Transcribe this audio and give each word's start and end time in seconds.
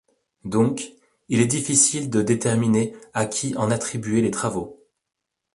Donc, 0.45 0.93
il 1.29 1.41
est 1.41 1.45
difficile 1.45 2.09
de 2.09 2.23
déterminer 2.23 2.95
à 3.13 3.27
qui 3.27 3.55
en 3.55 3.69
attribuer 3.69 4.19
les 4.21 4.31
travaux. 4.31 4.83